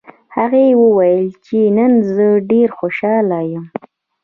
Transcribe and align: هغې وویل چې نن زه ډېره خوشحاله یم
هغې 0.35 0.67
وویل 0.83 1.25
چې 1.45 1.57
نن 1.77 1.91
زه 2.15 2.27
ډېره 2.49 2.73
خوشحاله 2.79 3.39
یم 3.51 3.65